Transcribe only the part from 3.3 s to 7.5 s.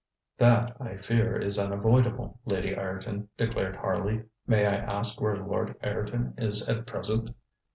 declared Harley. ŌĆ£May I ask where Lord Ireton is at present?